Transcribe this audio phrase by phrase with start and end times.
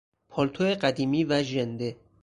[0.29, 1.97] پالتو قدیمی و ژنده